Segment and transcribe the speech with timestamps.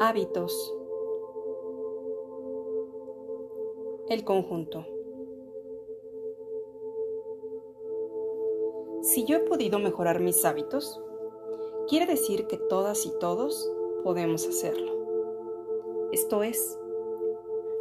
[0.00, 0.76] Hábitos.
[4.08, 4.86] El conjunto.
[9.02, 11.02] Si yo he podido mejorar mis hábitos,
[11.88, 13.68] quiere decir que todas y todos
[14.04, 14.92] podemos hacerlo.
[16.12, 16.78] Esto es,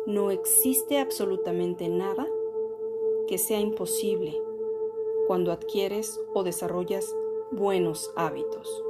[0.07, 2.25] no existe absolutamente nada
[3.27, 4.35] que sea imposible
[5.27, 7.15] cuando adquieres o desarrollas
[7.51, 8.86] buenos hábitos.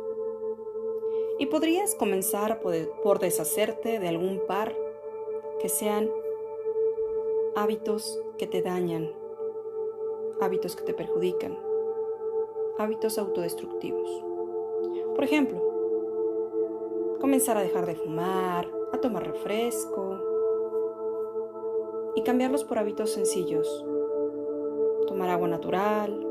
[1.40, 4.76] Y podrías comenzar por deshacerte de algún par
[5.60, 6.10] que sean
[7.56, 9.12] hábitos que te dañan,
[10.42, 11.58] hábitos que te perjudican,
[12.78, 14.24] hábitos autodestructivos.
[15.16, 15.60] Por ejemplo,
[17.20, 20.20] comenzar a dejar de fumar, a tomar refresco
[22.16, 23.86] y cambiarlos por hábitos sencillos.
[25.08, 26.28] Tomar agua natural,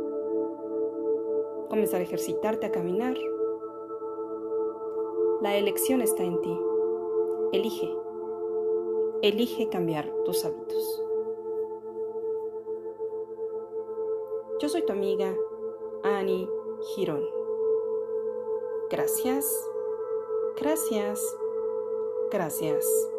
[1.69, 3.17] comenzar a ejercitarte a caminar
[5.41, 6.59] la elección está en ti.
[7.53, 7.95] Elige.
[9.23, 11.03] Elige cambiar tus hábitos.
[14.61, 15.35] Yo soy tu amiga
[16.03, 16.49] Annie
[16.95, 17.25] Girón.
[18.91, 19.47] Gracias,
[20.57, 21.21] gracias,
[22.31, 23.16] gracias.